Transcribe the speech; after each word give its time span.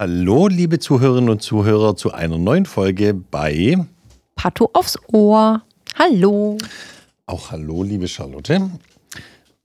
Hallo, 0.00 0.48
liebe 0.48 0.78
Zuhörerinnen 0.78 1.28
und 1.28 1.42
Zuhörer, 1.42 1.94
zu 1.94 2.10
einer 2.10 2.38
neuen 2.38 2.64
Folge 2.64 3.12
bei 3.12 3.76
Patho 4.34 4.70
aufs 4.72 4.98
Ohr. 5.12 5.60
Hallo. 5.94 6.56
Auch 7.26 7.50
hallo, 7.50 7.82
liebe 7.82 8.08
Charlotte. 8.08 8.70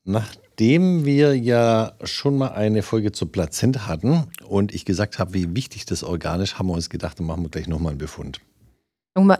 Nachdem 0.04 1.06
wir 1.06 1.38
ja 1.38 1.94
schon 2.04 2.38
mal 2.38 2.50
eine 2.50 2.84
Folge 2.84 3.14
zur 3.14 3.31
Plazenta 3.31 3.88
hatten 3.88 4.26
und 4.45 4.76
ich 4.76 4.84
gesagt 4.84 5.20
habe, 5.20 5.34
wie 5.34 5.56
wichtig 5.56 5.86
das 5.86 6.04
Organ 6.04 6.42
ist, 6.42 6.59
haben 6.59 6.67
wir 6.67 6.73
uns 6.73 6.90
gedacht, 6.90 7.17
dann 7.17 7.28
machen 7.28 7.44
wir 7.44 7.50
gleich 7.50 7.70
nochmal 7.70 7.92
einen 7.92 8.00
Befund. 8.00 8.42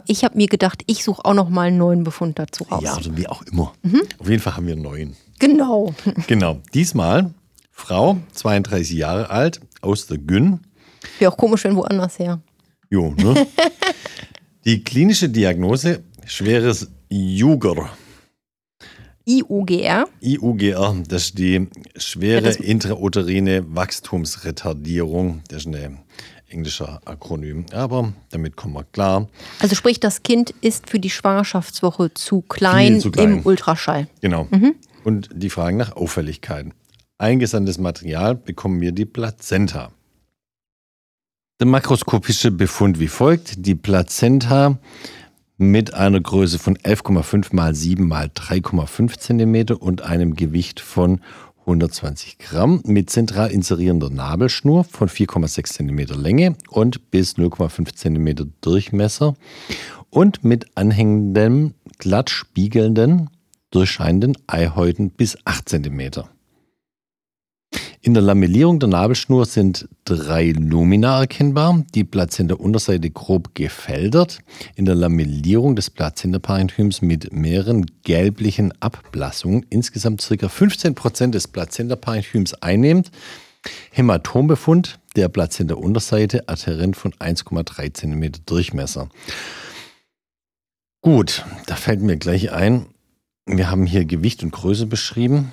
Ich 0.06 0.24
habe 0.24 0.38
mir 0.38 0.46
gedacht, 0.46 0.82
ich 0.86 1.04
suche 1.04 1.22
auch 1.26 1.34
noch 1.34 1.50
mal 1.50 1.68
einen 1.68 1.76
neuen 1.76 2.02
Befund 2.02 2.38
dazu 2.38 2.64
raus. 2.64 2.82
Ja, 2.82 2.94
also 2.94 3.14
wie 3.14 3.28
auch 3.28 3.42
immer. 3.42 3.74
Mhm. 3.82 4.00
Auf 4.18 4.28
jeden 4.30 4.40
Fall 4.42 4.56
haben 4.56 4.66
wir 4.66 4.72
einen 4.72 4.82
neuen. 4.82 5.16
Genau. 5.38 5.94
Genau. 6.26 6.60
Diesmal 6.72 7.34
Frau, 7.72 8.16
32 8.32 8.96
Jahre 8.96 9.28
alt, 9.28 9.60
aus 9.82 10.06
der 10.06 10.16
Gyn. 10.16 10.60
Wäre 11.18 11.30
auch 11.30 11.36
komisch, 11.36 11.64
wenn 11.64 11.76
woanders 11.76 12.18
her. 12.18 12.40
Jo, 12.88 13.12
ne? 13.18 13.46
Die 14.64 14.82
klinische 14.82 15.28
Diagnose, 15.28 16.02
schweres 16.24 16.90
Juger. 17.10 17.90
IUGR. 19.28 20.06
IUGR, 20.22 21.02
das 21.08 21.24
ist 21.24 21.38
die 21.38 21.66
schwere 21.96 22.50
ja, 22.50 22.60
intrauterine 22.60 23.64
Wachstumsretardierung. 23.74 25.42
Das 25.48 25.62
ist 25.62 25.66
eine 25.66 25.98
englischer 26.48 27.00
Akronym, 27.04 27.66
aber 27.72 28.12
damit 28.30 28.54
kommen 28.54 28.74
wir 28.74 28.84
klar. 28.84 29.28
Also 29.58 29.74
sprich, 29.74 29.98
das 29.98 30.22
Kind 30.22 30.54
ist 30.60 30.88
für 30.88 31.00
die 31.00 31.10
Schwangerschaftswoche 31.10 32.14
zu 32.14 32.42
klein, 32.42 33.00
zu 33.00 33.10
klein. 33.10 33.38
im 33.38 33.46
Ultraschall. 33.46 34.06
Genau. 34.20 34.46
Mhm. 34.52 34.76
Und 35.02 35.28
die 35.34 35.50
Fragen 35.50 35.76
nach 35.76 35.96
Auffälligkeiten. 35.96 36.72
Eingesandtes 37.18 37.78
Material 37.78 38.36
bekommen 38.36 38.80
wir 38.80 38.92
die 38.92 39.06
Plazenta. 39.06 39.90
Der 41.58 41.66
makroskopische 41.66 42.52
Befund 42.52 43.00
wie 43.00 43.08
folgt. 43.08 43.66
Die 43.66 43.74
Plazenta 43.74 44.78
mit 45.58 45.94
einer 45.94 46.20
Größe 46.20 46.58
von 46.58 46.76
11,5 46.76 47.54
mal 47.54 47.74
7 47.74 48.06
mal 48.06 48.26
3,5 48.26 49.18
cm 49.18 49.76
und 49.76 50.02
einem 50.02 50.34
Gewicht 50.34 50.80
von 50.80 51.20
120 51.60 52.38
Gramm 52.38 52.80
mit 52.84 53.10
zentral 53.10 53.50
inserierender 53.50 54.10
Nabelschnur 54.10 54.84
von 54.84 55.08
4,6 55.08 55.64
cm 55.72 56.20
Länge 56.20 56.56
und 56.68 57.10
bis 57.10 57.36
0,5 57.36 57.94
cm 57.94 58.52
Durchmesser 58.60 59.34
und 60.10 60.44
mit 60.44 60.66
anhängendem, 60.76 61.74
glatt 61.98 62.30
spiegelnden, 62.30 63.30
durchscheinenden 63.70 64.36
Eihäuten 64.46 65.10
bis 65.10 65.38
8 65.44 65.68
cm. 65.68 66.26
In 68.06 68.14
der 68.14 68.22
Lamellierung 68.22 68.78
der 68.78 68.88
Nabelschnur 68.88 69.46
sind 69.46 69.88
drei 70.04 70.52
Lumina 70.52 71.22
erkennbar, 71.22 71.84
die 71.92 72.04
Plazenta-Unterseite 72.04 73.10
grob 73.10 73.56
gefeldert, 73.56 74.38
in 74.76 74.84
der 74.84 74.94
Lamellierung 74.94 75.74
des 75.74 75.90
Plazenta-Parenchyms 75.90 77.02
mit 77.02 77.32
mehreren 77.32 77.84
gelblichen 78.04 78.72
Abblassungen, 78.80 79.66
insgesamt 79.70 80.20
ca. 80.24 80.46
15% 80.46 81.32
des 81.32 81.48
Plazenta-Parenchyms 81.48 82.54
einnehmend, 82.54 83.10
Hämatombefund 83.90 85.00
der 85.16 85.28
Plazenta-Unterseite, 85.28 86.48
adherent 86.48 86.96
von 86.96 87.12
1,3 87.14 87.92
cm 87.92 88.32
Durchmesser. 88.46 89.08
Gut, 91.00 91.44
da 91.66 91.74
fällt 91.74 92.02
mir 92.02 92.18
gleich 92.18 92.52
ein, 92.52 92.86
wir 93.46 93.68
haben 93.68 93.84
hier 93.84 94.04
Gewicht 94.04 94.44
und 94.44 94.52
Größe 94.52 94.86
beschrieben. 94.86 95.52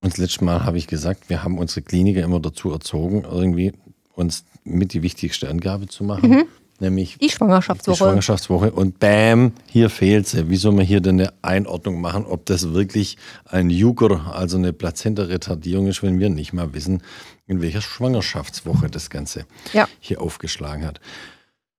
Und 0.00 0.12
das 0.12 0.18
letzte 0.18 0.44
Mal 0.44 0.64
habe 0.64 0.78
ich 0.78 0.86
gesagt, 0.86 1.28
wir 1.28 1.42
haben 1.42 1.58
unsere 1.58 1.82
Kliniker 1.82 2.22
immer 2.22 2.40
dazu 2.40 2.70
erzogen, 2.70 3.24
irgendwie 3.24 3.72
uns 4.14 4.44
mit 4.64 4.92
die 4.92 5.02
wichtigste 5.02 5.48
Angabe 5.48 5.88
zu 5.88 6.04
machen. 6.04 6.30
Mhm. 6.30 6.44
Nämlich 6.80 7.18
die 7.18 7.28
Schwangerschaftswoche. 7.28 7.94
Die 7.94 7.98
Schwangerschaftswoche. 7.98 8.70
Und 8.70 9.00
bam, 9.00 9.52
hier 9.66 9.90
fehlt 9.90 10.28
sie. 10.28 10.48
Wie 10.48 10.56
soll 10.56 10.72
man 10.72 10.84
hier 10.84 11.00
denn 11.00 11.20
eine 11.20 11.32
Einordnung 11.42 12.00
machen, 12.00 12.24
ob 12.24 12.46
das 12.46 12.72
wirklich 12.72 13.16
ein 13.46 13.68
Juger, 13.68 14.32
also 14.32 14.58
eine 14.58 14.72
Plazenta-Retardierung 14.72 15.88
ist, 15.88 16.04
wenn 16.04 16.20
wir 16.20 16.30
nicht 16.30 16.52
mal 16.52 16.74
wissen, 16.74 17.02
in 17.48 17.60
welcher 17.60 17.80
Schwangerschaftswoche 17.80 18.88
das 18.88 19.10
Ganze 19.10 19.44
ja. 19.72 19.88
hier 19.98 20.20
aufgeschlagen 20.20 20.86
hat. 20.86 21.00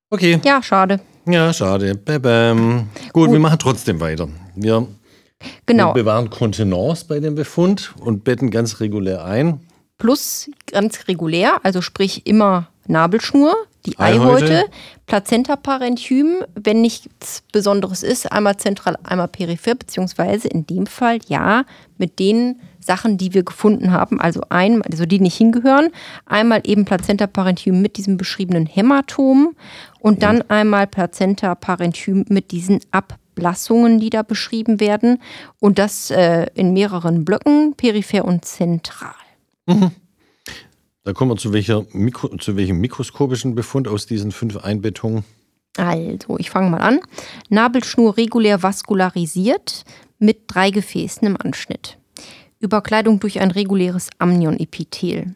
Okay. 0.10 0.42
Ja, 0.44 0.62
schade. 0.62 1.00
Ja, 1.26 1.54
schade. 1.54 1.96
Bam, 1.96 2.22
bam. 2.22 2.90
Gut, 2.94 3.14
Gut, 3.14 3.32
wir 3.32 3.40
machen 3.40 3.60
trotzdem 3.60 4.02
weiter. 4.02 4.28
Wir 4.56 4.86
Genau. 5.66 5.96
Wir 5.96 6.04
bewahren 6.04 6.30
Kontenance 6.30 7.06
bei 7.08 7.20
dem 7.20 7.36
Befund 7.36 7.94
und 8.00 8.24
betten 8.24 8.52
ganz 8.52 8.80
regulär 8.80 9.24
ein. 9.24 9.60
Plus 9.98 10.50
ganz 10.68 11.08
regulär, 11.08 11.60
also 11.64 11.82
sprich 11.82 12.26
immer 12.26 12.70
Nabelschnur, 12.88 13.56
die 13.86 13.98
Eihäute, 14.00 14.66
Plazentaparenchym, 15.06 16.44
wenn 16.56 16.82
nichts 16.82 17.44
Besonderes 17.52 18.04
ist, 18.04 18.32
einmal 18.32 18.58
zentral, 18.58 18.98
einmal 19.04 19.28
peripher, 19.28 19.76
beziehungsweise 19.76 20.48
in 20.48 20.66
dem 20.66 20.86
Fall 20.86 21.20
ja 21.28 21.64
mit 21.98 22.20
den 22.20 22.60
Sachen, 22.80 23.18
die 23.18 23.34
wir 23.34 23.44
gefunden 23.44 23.92
haben, 23.92 24.20
also 24.20 24.42
ein, 24.50 24.82
also 24.82 25.06
die 25.06 25.20
nicht 25.20 25.38
hingehören, 25.38 25.92
einmal 26.26 26.62
eben 26.64 26.86
Plazentaparenchym 26.86 27.82
mit 27.82 27.98
diesem 27.98 28.18
beschriebenen 28.18 28.66
Hämatom 28.66 29.56
und 30.00 30.24
dann 30.24 30.42
einmal 30.50 30.88
Plazentaparenchym 30.88 32.26
mit 32.30 32.52
diesen 32.52 32.80
Ab 32.92 33.18
Ablassungen, 33.40 34.00
die 34.00 34.10
da 34.10 34.22
beschrieben 34.22 34.80
werden. 34.80 35.22
Und 35.60 35.80
das 35.80 36.12
äh, 36.12 36.48
in 36.54 36.74
mehreren 36.74 37.26
Blöcken, 37.26 37.74
peripher 37.76 38.26
und 38.26 38.46
zentral. 38.46 39.14
Mhm. 39.66 39.92
Da 41.04 41.14
kommen 41.14 41.32
wir 41.32 41.38
zu, 41.38 41.50
Mikro, 41.94 42.36
zu 42.38 42.56
welchem 42.56 42.80
mikroskopischen 42.82 43.56
Befund 43.56 43.88
aus 43.88 44.06
diesen 44.06 44.32
fünf 44.32 44.58
Einbettungen? 44.58 45.24
Also, 45.78 46.38
ich 46.38 46.50
fange 46.50 46.70
mal 46.70 46.82
an. 46.82 47.00
Nabelschnur 47.48 48.18
regulär 48.18 48.62
vaskularisiert 48.62 49.86
mit 50.18 50.42
drei 50.48 50.72
Gefäßen 50.72 51.26
im 51.26 51.38
Anschnitt. 51.40 51.98
Überkleidung 52.60 53.20
durch 53.22 53.40
ein 53.40 53.52
reguläres 53.52 54.10
Amnionepithel. 54.20 55.36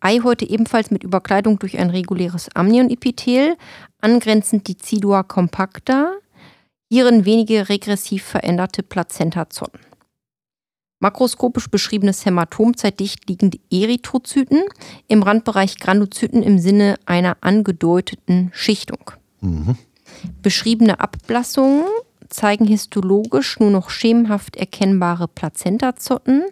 Eihäute 0.00 0.46
ebenfalls 0.46 0.90
mit 0.90 1.02
Überkleidung 1.02 1.58
durch 1.58 1.78
ein 1.78 1.88
reguläres 1.88 2.54
Amnionepithel, 2.54 3.56
angrenzend 4.02 4.68
die 4.68 4.76
Cidua 4.76 5.22
compacta, 5.22 6.12
Hierin 6.94 7.24
wenige 7.24 7.68
regressiv 7.68 8.22
veränderte 8.22 8.84
Plazentazotten. 8.84 9.80
Makroskopisch 11.00 11.68
beschriebenes 11.68 12.24
Hämatom 12.24 12.76
zeigt 12.76 13.00
dicht 13.00 13.28
liegende 13.28 13.58
Erythrozyten, 13.68 14.62
im 15.08 15.24
Randbereich 15.24 15.80
Granuzyten 15.80 16.44
im 16.44 16.60
Sinne 16.60 16.94
einer 17.04 17.38
angedeuteten 17.40 18.52
Schichtung. 18.54 19.10
Mhm. 19.40 19.74
Beschriebene 20.40 21.00
Abblassungen 21.00 21.82
zeigen 22.28 22.64
histologisch 22.64 23.58
nur 23.58 23.72
noch 23.72 23.90
schemenhaft 23.90 24.54
erkennbare 24.54 25.26
Plazentazotten 25.26 26.44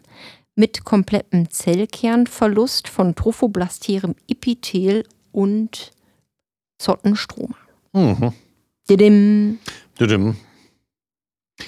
mit 0.57 0.83
komplettem 0.83 1.51
Zellkernverlust 1.51 2.89
von 2.89 3.15
trophoblasterem 3.15 4.17
Epithel 4.27 5.05
und 5.31 5.93
Zottenstroma. 6.79 7.55
Mhm. 7.93 8.33
Didim. 8.91 9.61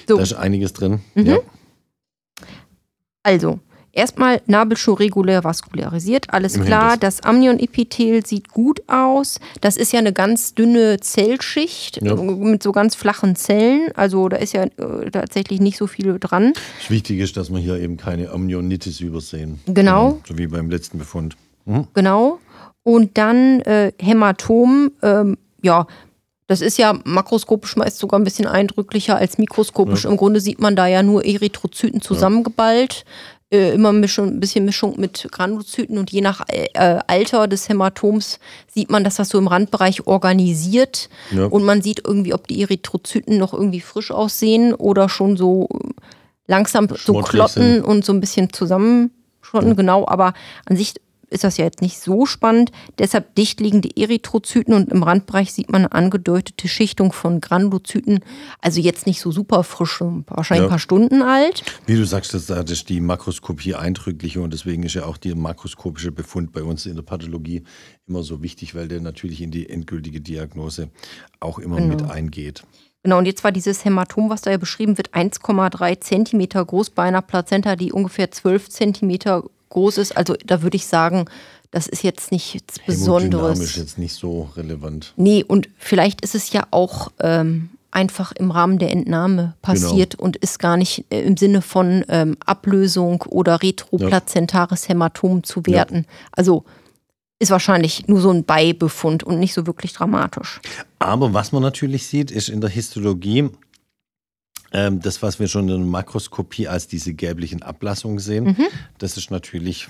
So. 0.07 0.17
Da 0.17 0.23
ist 0.23 0.33
einiges 0.33 0.73
drin. 0.73 1.01
Mhm. 1.13 1.25
Ja. 1.25 1.37
Also, 3.23 3.59
erstmal 3.91 4.41
Nabelschnur 4.45 4.99
regulär 4.99 5.43
vaskularisiert, 5.43 6.29
alles 6.29 6.55
Immerhin 6.55 6.69
klar. 6.69 6.97
Das, 6.97 7.17
das 7.17 7.25
Amnionepithel 7.25 8.25
sieht 8.25 8.49
gut 8.49 8.83
aus. 8.87 9.39
Das 9.61 9.77
ist 9.77 9.93
ja 9.93 9.99
eine 9.99 10.13
ganz 10.13 10.53
dünne 10.53 10.99
Zellschicht 10.99 12.01
ja. 12.03 12.15
mit 12.15 12.61
so 12.61 12.71
ganz 12.71 12.93
flachen 12.95 13.35
Zellen. 13.35 13.91
Also 13.95 14.29
da 14.29 14.37
ist 14.37 14.53
ja 14.53 14.63
äh, 14.63 15.09
tatsächlich 15.11 15.59
nicht 15.59 15.77
so 15.77 15.87
viel 15.87 16.19
dran. 16.19 16.53
Das 16.79 16.89
Wichtige 16.89 17.23
ist, 17.23 17.35
dass 17.37 17.49
wir 17.49 17.59
hier 17.59 17.79
eben 17.79 17.97
keine 17.97 18.29
Amnionitis 18.29 18.99
übersehen. 18.99 19.59
Genau. 19.65 20.21
So 20.27 20.37
wie 20.37 20.47
beim 20.47 20.69
letzten 20.69 20.99
Befund. 20.99 21.35
Mhm. 21.65 21.87
Genau. 21.93 22.39
Und 22.83 23.17
dann 23.17 23.61
äh, 23.61 23.91
Hämatom, 23.99 24.91
ähm, 25.01 25.37
ja, 25.63 25.87
Das 26.47 26.61
ist 26.61 26.77
ja 26.77 26.99
makroskopisch 27.05 27.75
meist 27.75 27.97
sogar 27.97 28.19
ein 28.19 28.23
bisschen 28.23 28.47
eindrücklicher 28.47 29.17
als 29.17 29.37
mikroskopisch. 29.37 30.03
Ja. 30.03 30.11
Im 30.11 30.17
Grunde 30.17 30.39
sieht 30.39 30.59
man 30.59 30.75
da 30.75 30.85
ja 30.85 31.01
nur 31.01 31.25
Erythrozyten 31.25 32.01
zusammengeballt. 32.01 33.03
Äh, 33.51 33.73
immer 33.73 33.91
ein 33.91 34.01
bisschen 34.01 34.65
Mischung 34.65 34.99
mit 34.99 35.27
Granulozyten 35.31 35.97
und 35.97 36.11
je 36.11 36.21
nach 36.21 36.45
äh, 36.49 36.99
Alter 37.07 37.47
des 37.47 37.69
Hämatoms 37.69 38.39
sieht 38.67 38.89
man, 38.89 39.03
dass 39.03 39.15
das 39.15 39.29
so 39.29 39.37
im 39.37 39.47
Randbereich 39.47 40.07
organisiert. 40.07 41.09
Ja. 41.31 41.45
Und 41.45 41.63
man 41.63 41.81
sieht 41.81 42.01
irgendwie, 42.05 42.33
ob 42.33 42.47
die 42.47 42.61
Erythrozyten 42.61 43.37
noch 43.37 43.53
irgendwie 43.53 43.81
frisch 43.81 44.11
aussehen 44.11 44.73
oder 44.73 45.09
schon 45.09 45.37
so 45.37 45.69
langsam 46.47 46.87
so 46.95 47.21
klotten 47.21 47.75
sind. 47.75 47.83
und 47.83 48.05
so 48.05 48.13
ein 48.13 48.19
bisschen 48.19 48.51
zusammenschrotten. 48.51 49.75
Genau, 49.75 50.07
aber 50.07 50.33
an 50.65 50.75
sich 50.75 50.95
ist 51.35 51.43
das 51.43 51.57
ja 51.57 51.65
jetzt 51.65 51.81
nicht 51.81 51.99
so 51.99 52.25
spannend. 52.25 52.71
Deshalb 52.97 53.35
dicht 53.35 53.59
liegende 53.59 53.89
Erythrozyten 53.95 54.73
und 54.73 54.89
im 54.89 55.03
Randbereich 55.03 55.53
sieht 55.53 55.71
man 55.71 55.81
eine 55.81 55.91
angedeutete 55.91 56.67
Schichtung 56.67 57.11
von 57.13 57.41
Granulozyten. 57.41 58.21
Also 58.61 58.81
jetzt 58.81 59.05
nicht 59.05 59.21
so 59.21 59.31
super 59.31 59.63
frisch, 59.63 60.01
wahrscheinlich 60.01 60.63
Ja. 60.63 60.67
ein 60.67 60.69
paar 60.69 60.79
Stunden 60.79 61.21
alt. 61.21 61.63
Wie 61.85 61.95
du 61.95 62.05
sagst, 62.05 62.33
das, 62.33 62.49
ist 62.49 62.89
die 62.89 63.01
Makroskopie 63.01 63.75
eindrückliche 63.75 64.41
und 64.41 64.51
deswegen 64.53 64.83
ist 64.83 64.95
ja 64.95 65.05
auch 65.05 65.17
der 65.17 65.35
makroskopische 65.35 66.11
Befund 66.11 66.51
bei 66.51 66.63
uns 66.63 66.85
in 66.85 66.95
der 66.95 67.03
Pathologie 67.03 67.63
immer 68.07 68.23
so 68.23 68.41
wichtig, 68.41 68.73
weil 68.73 68.87
der 68.87 69.01
natürlich 69.01 69.41
in 69.41 69.51
die 69.51 69.69
endgültige 69.69 70.21
Diagnose 70.21 70.89
auch 71.39 71.59
immer 71.59 71.79
mit 71.81 72.01
eingeht. 72.03 72.63
Genau, 73.03 73.19
und 73.19 73.27
jetzt 73.27 73.43
war 73.43 73.51
dieses 73.51 73.85
Hämatom, 73.85 74.31
was 74.31 74.41
da 74.41 74.49
ja 74.49 74.57
beschrieben 74.57 74.97
wird, 74.97 75.13
1,3 75.13 75.99
Zentimeter 75.99 76.65
groß 76.65 76.89
bei 76.89 77.03
einer 77.03 77.21
Plazenta, 77.21 77.75
die 77.75 77.91
ungefähr 77.91 78.31
12 78.31 78.69
Zentimeter 78.69 79.43
groß 79.69 79.97
ist. 79.97 80.17
Also 80.17 80.35
da 80.45 80.61
würde 80.61 80.77
ich 80.77 80.87
sagen, 80.87 81.25
das 81.71 81.87
ist 81.87 82.03
jetzt 82.03 82.31
nichts 82.31 82.79
Besonderes. 82.79 83.75
jetzt 83.75 83.97
nicht 83.97 84.13
so 84.13 84.49
relevant. 84.55 85.13
Nee, 85.17 85.43
und 85.43 85.69
vielleicht 85.77 86.21
ist 86.21 86.35
es 86.35 86.53
ja 86.53 86.65
auch 86.71 87.11
ähm, 87.19 87.69
einfach 87.91 88.31
im 88.33 88.51
Rahmen 88.51 88.77
der 88.77 88.91
Entnahme 88.91 89.55
passiert 89.61 90.15
und 90.15 90.35
ist 90.37 90.59
gar 90.59 90.77
nicht 90.77 91.05
äh, 91.09 91.21
im 91.21 91.37
Sinne 91.37 91.61
von 91.61 92.05
ähm, 92.09 92.37
Ablösung 92.45 93.23
oder 93.23 93.61
retroplazentares 93.61 94.87
Hämatom 94.89 95.43
zu 95.43 95.65
werten. 95.65 96.05
Also 96.31 96.65
ist 97.39 97.51
wahrscheinlich 97.51 98.07
nur 98.07 98.21
so 98.21 98.31
ein 98.31 98.45
Beibefund 98.45 99.23
und 99.23 99.39
nicht 99.39 99.53
so 99.53 99.67
wirklich 99.67 99.93
dramatisch. 99.93 100.61
Aber 100.99 101.33
was 101.33 101.51
man 101.51 101.61
natürlich 101.61 102.07
sieht, 102.07 102.31
ist 102.31 102.49
in 102.49 102.61
der 102.61 102.69
Histologie 102.69 103.49
ähm, 104.75 104.99
das, 104.99 105.21
was 105.21 105.39
wir 105.39 105.47
schon 105.47 105.69
in 105.69 105.77
der 105.77 105.87
Makroskopie 105.87 106.67
als 106.67 106.87
diese 106.87 107.13
gelblichen 107.13 107.63
Ablassungen 107.63 108.19
sehen. 108.19 108.57
Das 108.97 109.15
ist 109.15 109.31
natürlich, 109.31 109.87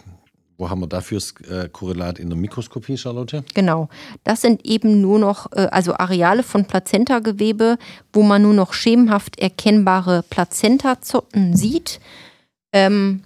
wo 0.60 0.70
haben 0.70 0.80
wir 0.82 0.88
dafür 0.88 1.18
das 1.18 1.34
äh, 1.50 1.68
Korrelat 1.70 2.20
in 2.20 2.30
der 2.30 2.38
Mikroskopie, 2.38 2.96
Charlotte? 2.96 3.44
Genau. 3.56 3.90
Das 4.24 4.42
sind 4.42 4.64
eben 4.64 5.02
nur 5.02 5.18
noch, 5.18 5.52
äh, 5.54 5.68
also 5.72 5.96
Areale 5.96 6.44
von 6.44 6.66
Plazentagewebe, 6.66 7.78
wo 8.14 8.22
man 8.22 8.44
nur 8.44 8.54
noch 8.54 8.74
schemenhaft 8.74 9.40
erkennbare 9.40 10.24
Plazentazotten 10.30 11.56
sieht. 11.56 12.00
Ähm, 12.72 13.24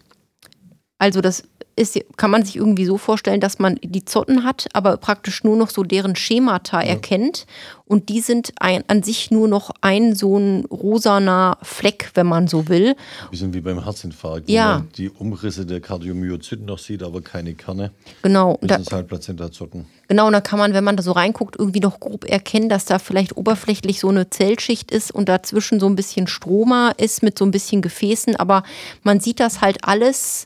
also 0.98 1.20
das 1.20 1.44
ist, 1.80 2.00
kann 2.18 2.30
man 2.32 2.44
sich 2.46 2.56
irgendwie 2.58 2.86
so 2.86 2.98
vorstellen, 2.98 3.40
dass 3.40 3.58
man 3.60 3.80
die 3.84 4.06
Zotten 4.06 4.44
hat, 4.44 4.68
aber 4.74 4.98
praktisch 4.98 5.44
nur 5.44 5.56
noch 5.58 5.70
so 5.70 5.84
deren 5.84 6.16
Schemata 6.16 6.82
erkennt. 6.82 7.46
Und 7.86 8.10
die 8.10 8.20
sind 8.22 8.52
ein, 8.60 8.84
an 8.88 9.02
sich 9.02 9.32
nur 9.32 9.48
noch 9.48 9.72
ein 9.82 10.14
so 10.16 10.38
ein 10.38 10.66
rosaner 10.66 11.58
Fleck, 11.64 12.12
wenn 12.14 12.28
man 12.28 12.48
so 12.48 12.68
will. 12.68 12.96
Wir 13.32 13.40
sind 13.40 13.56
wie 13.56 13.62
beim 13.62 13.84
Herzinfarkt, 13.84 14.48
Ja. 14.48 14.76
wo 14.76 14.80
man 14.82 14.90
die 14.96 15.10
Umrisse 15.10 15.66
der 15.66 15.80
Kardiomyozyten 15.82 16.66
noch 16.66 16.78
sieht, 16.78 17.02
aber 17.02 17.22
keine 17.22 17.56
Kerne. 17.56 17.90
Genau. 18.22 18.52
Und 18.62 18.70
da, 18.70 18.78
Das 18.78 18.88
ist 18.88 18.94
halt 18.94 19.08
Plazentazotten. 19.08 19.88
Genau, 20.08 20.28
und 20.28 20.34
da 20.34 20.42
kann 20.42 20.60
man, 20.60 20.74
wenn 20.76 20.84
man 20.84 20.98
da 20.98 21.04
so 21.04 21.14
reinguckt, 21.14 21.56
irgendwie 21.58 21.80
noch 21.80 22.00
grob 22.00 22.26
erkennen, 22.26 22.70
dass 22.70 22.86
da 22.86 23.00
vielleicht 23.00 23.38
oberflächlich 23.38 24.00
so 24.00 24.10
eine 24.10 24.30
Zellschicht 24.30 24.92
ist 24.92 25.10
und 25.12 25.28
dazwischen 25.30 25.80
so 25.80 25.88
ein 25.88 25.96
bisschen 25.96 26.28
Stroma 26.28 26.92
ist 26.98 27.24
mit 27.24 27.40
so 27.40 27.46
ein 27.46 27.52
bisschen 27.52 27.82
Gefäßen. 27.82 28.36
Aber 28.36 28.64
man 29.04 29.20
sieht 29.20 29.40
das 29.40 29.62
halt 29.62 29.80
alles 29.88 30.46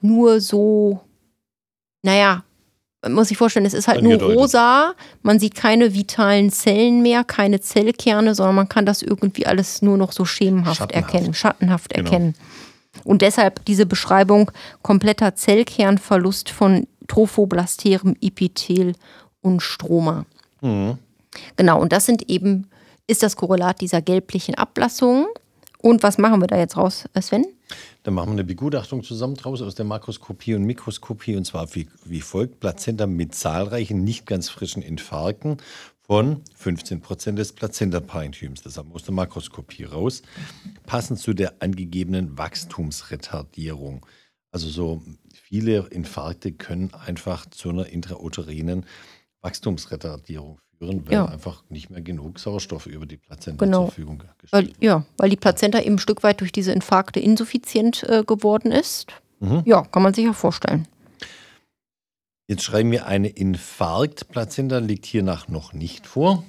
nur 0.00 0.40
so, 0.40 1.00
naja, 2.02 2.44
man 3.02 3.14
muss 3.14 3.28
sich 3.28 3.38
vorstellen, 3.38 3.64
es 3.64 3.72
ist 3.74 3.88
halt 3.88 4.02
nur 4.02 4.12
Angedeutet. 4.12 4.38
rosa. 4.38 4.94
Man 5.22 5.38
sieht 5.38 5.54
keine 5.54 5.94
vitalen 5.94 6.50
Zellen 6.50 7.00
mehr, 7.02 7.24
keine 7.24 7.60
Zellkerne, 7.60 8.34
sondern 8.34 8.54
man 8.56 8.68
kann 8.68 8.84
das 8.84 9.00
irgendwie 9.00 9.46
alles 9.46 9.80
nur 9.80 9.96
noch 9.96 10.12
so 10.12 10.24
schemenhaft 10.26 10.78
Schattenhaft. 10.78 11.14
erkennen, 11.14 11.34
schattenhaft 11.34 11.94
Genau. 11.94 12.04
erkennen. 12.10 12.34
Und 13.04 13.22
deshalb 13.22 13.64
diese 13.64 13.86
Beschreibung 13.86 14.50
kompletter 14.82 15.34
Zellkernverlust 15.34 16.50
von 16.50 16.86
Trophoblasterem, 17.08 18.16
Epithel 18.20 18.94
und 19.40 19.60
Stroma. 19.60 20.26
Mhm. 20.60 20.98
Genau, 21.56 21.80
und 21.80 21.92
das 21.92 22.04
sind 22.04 22.28
eben, 22.28 22.68
ist 23.06 23.22
das 23.22 23.36
Korrelat 23.36 23.80
dieser 23.80 24.02
gelblichen 24.02 24.56
Ablassungen. 24.56 25.26
Und 25.82 26.02
was 26.02 26.18
machen 26.18 26.40
wir 26.40 26.46
da 26.46 26.58
jetzt 26.58 26.76
raus, 26.76 27.06
äh, 27.14 27.22
Sven? 27.22 27.46
Dann 28.02 28.14
machen 28.14 28.28
wir 28.28 28.32
eine 28.32 28.44
Begutachtung 28.44 29.02
zusammen 29.02 29.34
draus 29.34 29.62
aus 29.62 29.74
der 29.74 29.84
Makroskopie 29.84 30.54
und 30.54 30.64
Mikroskopie 30.64 31.36
und 31.36 31.46
zwar 31.46 31.74
wie, 31.74 31.88
wie 32.04 32.20
folgt: 32.20 32.60
Plazenta 32.60 33.06
mit 33.06 33.34
zahlreichen, 33.34 34.04
nicht 34.04 34.26
ganz 34.26 34.48
frischen 34.48 34.82
Infarkten 34.82 35.58
von 36.02 36.42
15 36.56 37.00
Prozent 37.00 37.38
des. 37.38 37.54
Das 37.54 37.80
haben 37.80 38.88
wir 38.90 38.94
aus 38.94 39.04
der 39.04 39.14
Makroskopie 39.14 39.84
raus. 39.84 40.22
Passend 40.84 41.18
zu 41.18 41.32
der 41.34 41.54
angegebenen 41.60 42.36
Wachstumsretardierung. 42.36 44.04
Also 44.52 44.68
so 44.68 45.02
viele 45.32 45.86
Infarkte 45.90 46.52
können 46.52 46.92
einfach 46.94 47.46
zu 47.46 47.70
einer 47.70 47.86
intrauterinen 47.86 48.84
Wachstumsretardierung 49.40 50.58
führen, 50.80 51.06
weil 51.06 51.12
Ja. 51.14 51.26
einfach 51.26 51.62
nicht 51.68 51.90
mehr 51.90 52.00
genug 52.00 52.38
Sauerstoff 52.38 52.86
über 52.86 53.06
die 53.06 53.18
Plazenta 53.18 53.64
Genau. 53.64 53.78
zur 53.84 53.86
Verfügung 53.88 54.18
gestellt 54.38 54.50
Weil, 54.52 54.72
ja, 54.80 55.04
weil 55.18 55.30
die 55.30 55.36
Plazenta 55.36 55.78
eben 55.80 55.96
ein 55.96 55.98
Stück 55.98 56.22
weit 56.22 56.40
durch 56.40 56.52
diese 56.52 56.72
Infarkte 56.72 57.20
insuffizient 57.20 58.02
äh, 58.04 58.24
geworden 58.24 58.72
ist. 58.72 59.08
Mhm. 59.40 59.62
Ja, 59.66 59.82
kann 59.82 60.02
man 60.02 60.14
sich 60.14 60.24
ja 60.24 60.32
vorstellen. 60.32 60.88
Jetzt 62.48 62.64
schreiben 62.64 62.90
wir 62.90 63.06
eine 63.06 63.28
Infarktplazenta, 63.28 64.78
liegt 64.78 65.06
hiernach 65.06 65.48
noch 65.48 65.72
nicht 65.72 66.06
vor. 66.06 66.44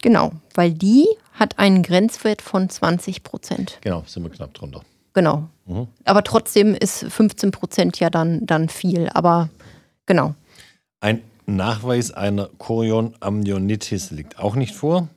Genau, 0.00 0.32
weil 0.54 0.72
die 0.72 1.06
hat 1.34 1.58
einen 1.58 1.82
Grenzwert 1.82 2.40
von 2.40 2.68
20 2.70 3.22
Prozent. 3.22 3.78
Genau, 3.82 4.02
sind 4.06 4.22
wir 4.22 4.30
knapp 4.30 4.54
drunter. 4.54 4.82
Genau. 5.12 5.48
Mhm. 5.66 5.88
Aber 6.04 6.24
trotzdem 6.24 6.74
ist 6.74 7.04
15 7.04 7.50
Prozent 7.50 8.00
ja 8.00 8.08
dann, 8.10 8.46
dann 8.46 8.68
viel. 8.70 9.08
Aber 9.10 9.50
genau. 10.06 10.34
Ein 11.00 11.22
Nachweis 11.46 12.10
einer 12.12 12.48
Chorionamnionitis 12.58 14.10
liegt 14.10 14.38
auch 14.38 14.54
nicht 14.54 14.74
vor. 14.74 15.08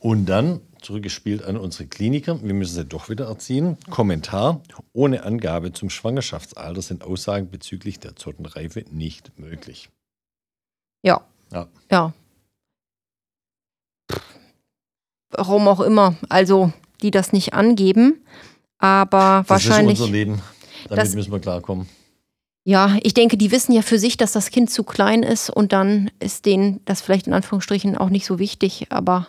Und 0.00 0.26
dann, 0.26 0.60
zurückgespielt 0.80 1.44
an 1.44 1.56
unsere 1.56 1.86
Kliniker, 1.86 2.42
wir 2.42 2.54
müssen 2.54 2.74
sie 2.74 2.84
doch 2.84 3.08
wieder 3.08 3.26
erziehen. 3.26 3.76
Kommentar: 3.90 4.60
Ohne 4.92 5.22
Angabe 5.24 5.72
zum 5.72 5.90
Schwangerschaftsalter 5.90 6.82
sind 6.82 7.04
Aussagen 7.04 7.50
bezüglich 7.50 8.00
der 8.00 8.16
Zottenreife 8.16 8.84
nicht 8.90 9.30
möglich. 9.38 9.90
Ja, 11.04 11.20
Ja. 11.52 11.68
ja. 11.90 12.12
Warum 15.30 15.68
auch 15.68 15.80
immer. 15.80 16.16
Also, 16.28 16.72
die 17.02 17.10
das 17.10 17.32
nicht 17.32 17.54
angeben. 17.54 18.24
Aber 18.78 19.44
Das 19.46 19.50
wahrscheinlich. 19.50 19.94
ist 19.94 20.00
unser 20.00 20.12
Leben. 20.12 20.42
Damit 20.88 20.98
das- 21.06 21.14
müssen 21.14 21.30
wir 21.32 21.40
klarkommen. 21.40 21.88
Ja, 22.64 22.96
ich 23.02 23.12
denke, 23.14 23.36
die 23.36 23.50
wissen 23.50 23.72
ja 23.72 23.82
für 23.82 23.98
sich, 23.98 24.16
dass 24.16 24.32
das 24.32 24.50
Kind 24.50 24.70
zu 24.70 24.84
klein 24.84 25.22
ist 25.24 25.50
und 25.50 25.72
dann 25.72 26.10
ist 26.20 26.46
denen 26.46 26.80
das 26.84 27.00
vielleicht 27.02 27.26
in 27.26 27.32
Anführungsstrichen 27.32 27.96
auch 27.98 28.08
nicht 28.08 28.24
so 28.24 28.38
wichtig, 28.38 28.86
aber 28.90 29.26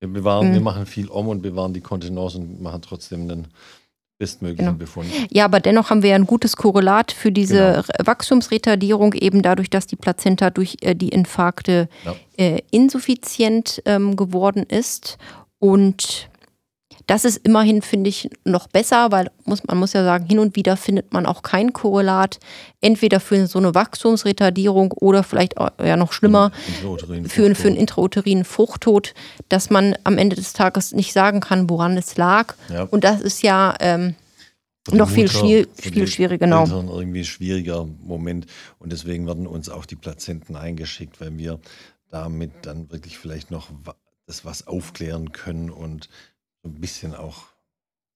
Wir 0.00 0.08
bewahren, 0.12 0.52
wir 0.52 0.60
machen 0.60 0.84
viel 0.86 1.08
um 1.08 1.28
und 1.28 1.40
bewahren 1.42 1.72
die 1.72 1.80
Kontenance 1.80 2.36
und 2.38 2.60
machen 2.60 2.82
trotzdem 2.82 3.28
den 3.28 3.48
bestmöglichen 4.18 4.66
Genau. 4.66 4.78
Befund. 4.78 5.08
ja, 5.30 5.44
aber 5.46 5.60
dennoch 5.60 5.88
haben 5.90 6.02
wir 6.02 6.10
ja 6.10 6.16
ein 6.16 6.26
gutes 6.26 6.56
Korrelat 6.56 7.12
für 7.12 7.32
diese 7.32 7.54
Genau. 7.56 7.78
Re- 7.80 8.06
Wachstumsretardierung, 8.06 9.14
eben 9.14 9.42
dadurch, 9.42 9.70
dass 9.70 9.86
die 9.86 9.96
Plazenta 9.96 10.50
durch 10.50 10.76
äh, 10.82 10.94
die 10.94 11.08
Infarkte 11.10 11.88
Ja. 12.04 12.14
äh, 12.36 12.60
insuffizient 12.70 13.80
ähm, 13.86 14.16
geworden 14.16 14.64
ist. 14.64 15.18
Und 15.60 16.28
das 17.08 17.24
ist 17.24 17.38
immerhin, 17.38 17.80
finde 17.80 18.10
ich, 18.10 18.28
noch 18.44 18.68
besser, 18.68 19.10
weil 19.10 19.30
muss, 19.46 19.64
man 19.64 19.78
muss 19.78 19.94
ja 19.94 20.04
sagen, 20.04 20.26
hin 20.26 20.38
und 20.38 20.56
wieder 20.56 20.76
findet 20.76 21.10
man 21.10 21.24
auch 21.24 21.40
kein 21.40 21.72
Korrelat, 21.72 22.38
entweder 22.82 23.18
für 23.18 23.46
so 23.46 23.58
eine 23.58 23.74
Wachstumsretardierung 23.74 24.92
oder 24.92 25.22
vielleicht 25.22 25.54
ja 25.82 25.96
noch 25.96 26.12
schlimmer, 26.12 26.52
für, 27.26 27.54
für 27.54 27.68
einen 27.68 27.76
intrauterinen 27.76 28.44
Fruchttod, 28.44 29.14
dass 29.48 29.70
man 29.70 29.96
am 30.04 30.18
Ende 30.18 30.36
des 30.36 30.52
Tages 30.52 30.92
nicht 30.92 31.14
sagen 31.14 31.40
kann, 31.40 31.70
woran 31.70 31.96
es 31.96 32.18
lag. 32.18 32.54
Ja. 32.68 32.82
Und 32.82 33.04
das 33.04 33.22
ist 33.22 33.42
ja 33.42 33.74
ähm, 33.80 34.14
noch 34.92 35.08
viel, 35.08 35.30
viel 35.30 35.66
die 35.90 36.06
schwieriger, 36.06 36.44
genau. 36.44 36.64
Eltern 36.64 36.88
irgendwie 36.88 37.24
schwieriger 37.24 37.86
Moment. 38.02 38.46
Und 38.78 38.92
deswegen 38.92 39.26
werden 39.26 39.46
uns 39.46 39.70
auch 39.70 39.86
die 39.86 39.96
Plazenten 39.96 40.56
eingeschickt, 40.56 41.22
weil 41.22 41.38
wir 41.38 41.58
damit 42.10 42.50
dann 42.62 42.90
wirklich 42.92 43.16
vielleicht 43.16 43.50
noch 43.50 43.70
das 44.26 44.44
was 44.44 44.66
aufklären 44.66 45.32
können 45.32 45.70
und 45.70 46.10
so 46.62 46.68
ein 46.68 46.80
bisschen 46.80 47.14
auch 47.14 47.44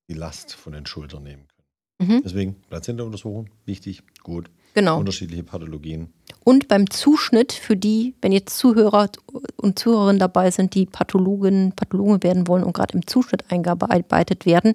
die 0.09 0.15
Last 0.15 0.55
von 0.55 0.73
den 0.73 0.87
Schultern 0.87 1.23
nehmen 1.23 1.47
können. 1.49 1.63
Mhm. 2.11 2.23
Deswegen 2.25 2.55
Plazenta-Untersuchung, 2.69 3.49
wichtig, 3.65 4.03
gut. 4.23 4.51
Genau. 4.75 4.99
Unterschiedliche 4.99 5.43
Pathologien. 5.43 6.13
Und 6.45 6.67
beim 6.67 6.89
Zuschnitt 6.91 7.53
für 7.53 7.77
die, 7.77 8.15
wenn 8.23 8.33
jetzt 8.33 8.57
Zuhörer 8.59 9.11
und 9.57 9.79
Zuhörerinnen 9.79 10.19
dabei 10.19 10.51
sind, 10.51 10.75
die 10.75 10.87
Pathologen, 10.87 11.73
Pathologen 11.73 12.23
werden 12.23 12.49
wollen 12.49 12.65
und 12.65 12.73
gerade 12.73 12.95
im 12.95 13.07
Zuschnitt 13.07 13.45
eingearbeitet 13.51 14.47
werden, 14.47 14.75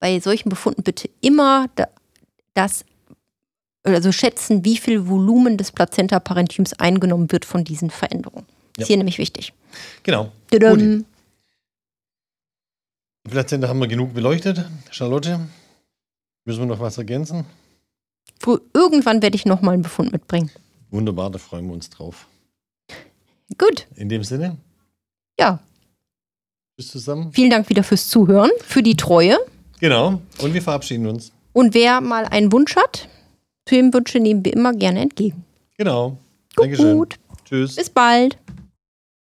bei 0.00 0.18
solchen 0.20 0.48
Befunden 0.48 0.82
bitte 0.82 1.08
immer 1.20 1.66
das, 2.54 2.84
also 3.82 4.10
schätzen, 4.10 4.64
wie 4.64 4.78
viel 4.78 5.06
Volumen 5.06 5.58
des 5.58 5.70
Plazenta-Parenchyms 5.70 6.72
eingenommen 6.74 7.30
wird 7.30 7.44
von 7.44 7.62
diesen 7.62 7.90
Veränderungen. 7.90 8.46
Ja. 8.76 8.82
Ist 8.82 8.88
hier 8.88 8.96
nämlich 8.96 9.18
wichtig. 9.18 9.52
Genau. 10.02 10.32
Die 10.52 11.04
Plazenta 13.30 13.68
haben 13.68 13.80
wir 13.80 13.88
genug 13.88 14.14
beleuchtet. 14.14 14.64
Charlotte, 14.90 15.40
müssen 16.44 16.60
wir 16.60 16.66
noch 16.66 16.80
was 16.80 16.98
ergänzen? 16.98 17.44
Irgendwann 18.72 19.22
werde 19.22 19.36
ich 19.36 19.46
nochmal 19.46 19.74
einen 19.74 19.82
Befund 19.82 20.12
mitbringen. 20.12 20.50
Wunderbar, 20.90 21.30
da 21.30 21.38
freuen 21.38 21.66
wir 21.66 21.74
uns 21.74 21.90
drauf. 21.90 22.26
Gut. 23.58 23.86
In 23.96 24.08
dem 24.08 24.24
Sinne? 24.24 24.56
Ja. 25.38 25.60
Tschüss 26.76 26.90
zusammen. 26.90 27.32
Vielen 27.32 27.50
Dank 27.50 27.68
wieder 27.68 27.82
fürs 27.82 28.08
Zuhören, 28.08 28.50
für 28.62 28.82
die 28.82 28.96
Treue. 28.96 29.38
Genau. 29.80 30.20
Und 30.40 30.54
wir 30.54 30.62
verabschieden 30.62 31.06
uns. 31.06 31.32
Und 31.52 31.74
wer 31.74 32.00
mal 32.00 32.24
einen 32.26 32.52
Wunsch 32.52 32.76
hat, 32.76 33.08
Themenwünsche 33.64 34.20
nehmen 34.20 34.44
wir 34.44 34.52
immer 34.52 34.72
gerne 34.72 35.00
entgegen. 35.00 35.44
Genau. 35.78 36.18
Gut, 36.54 36.64
Dankeschön. 36.64 36.96
Gut. 36.98 37.18
Tschüss. 37.44 37.76
Bis 37.76 37.90
bald. 37.90 38.38